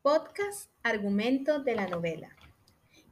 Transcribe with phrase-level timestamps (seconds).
[0.00, 2.28] Podcast Argumento de la novela.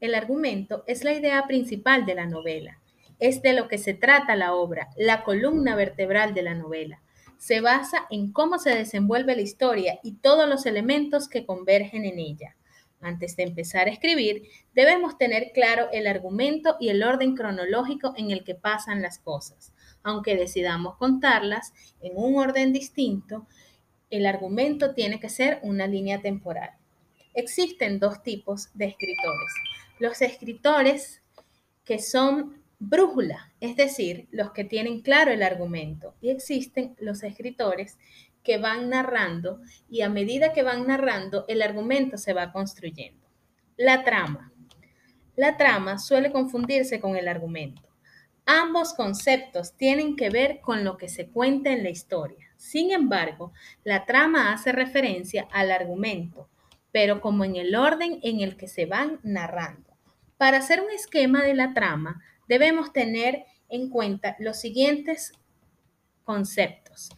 [0.00, 2.82] El argumento es la idea principal de la novela.
[3.18, 7.00] Es de lo que se trata la obra, la columna vertebral de la novela.
[7.38, 12.18] Se basa en cómo se desenvuelve la historia y todos los elementos que convergen en
[12.18, 12.54] ella.
[13.00, 14.42] Antes de empezar a escribir,
[14.74, 19.72] debemos tener claro el argumento y el orden cronológico en el que pasan las cosas.
[20.02, 21.72] Aunque decidamos contarlas
[22.02, 23.46] en un orden distinto,
[24.10, 26.70] el argumento tiene que ser una línea temporal.
[27.34, 29.54] Existen dos tipos de escritores.
[29.98, 31.22] Los escritores
[31.84, 36.14] que son brújula, es decir, los que tienen claro el argumento.
[36.20, 37.98] Y existen los escritores
[38.42, 43.26] que van narrando y a medida que van narrando, el argumento se va construyendo.
[43.76, 44.52] La trama.
[45.34, 47.82] La trama suele confundirse con el argumento.
[48.46, 52.53] Ambos conceptos tienen que ver con lo que se cuenta en la historia.
[52.64, 53.52] Sin embargo,
[53.84, 56.48] la trama hace referencia al argumento,
[56.92, 59.94] pero como en el orden en el que se van narrando.
[60.38, 65.32] Para hacer un esquema de la trama, debemos tener en cuenta los siguientes
[66.24, 67.10] conceptos.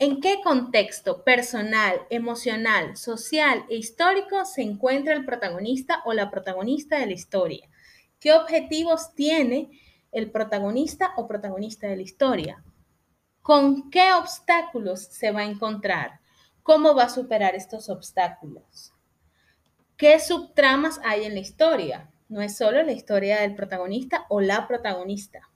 [0.00, 6.98] ¿En qué contexto personal, emocional, social e histórico se encuentra el protagonista o la protagonista
[6.98, 7.68] de la historia?
[8.18, 9.70] ¿Qué objetivos tiene
[10.10, 12.64] el protagonista o protagonista de la historia?
[13.42, 16.20] ¿Con qué obstáculos se va a encontrar?
[16.62, 18.92] ¿Cómo va a superar estos obstáculos?
[19.96, 22.10] ¿Qué subtramas hay en la historia?
[22.28, 25.48] No es solo la historia del protagonista o la protagonista.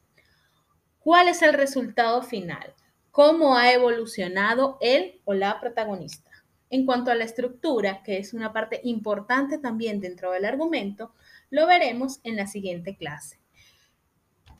[0.99, 2.75] ¿Cuál es el resultado final?
[3.11, 6.31] ¿Cómo ha evolucionado él o la protagonista?
[6.71, 11.12] En cuanto a la estructura, que es una parte importante también dentro del argumento,
[11.51, 13.44] lo veremos en la siguiente clase.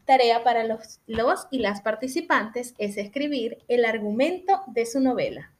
[0.05, 5.54] Tarea para los, los y las participantes es escribir el argumento de su novela.